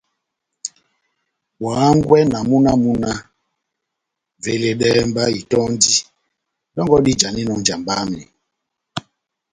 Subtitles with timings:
[1.63, 3.19] Wa hángwɛ na múna wamu náh:
[4.43, 5.93] «veledɛhɛ mba itɔ́ndi
[6.75, 8.21] dɔngɔ dijaninɔ ó njamba yami»